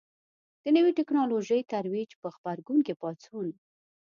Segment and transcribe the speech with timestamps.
[0.63, 3.47] د نوې ټکنالوژۍ ترویج په غبرګون کې پاڅون.